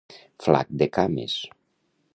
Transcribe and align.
Flac 0.45 0.71
de 0.83 0.89
cames. 0.97 1.39